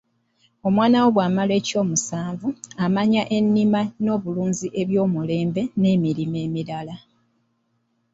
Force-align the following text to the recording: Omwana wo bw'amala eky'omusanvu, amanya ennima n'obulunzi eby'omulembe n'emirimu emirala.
Omwana 0.67 0.97
wo 1.03 1.09
bw'amala 1.15 1.53
eky'omusanvu, 1.61 2.47
amanya 2.85 3.21
ennima 3.37 3.81
n'obulunzi 4.03 4.67
eby'omulembe 4.81 5.61
n'emirimu 5.79 6.37
emirala. 6.45 6.95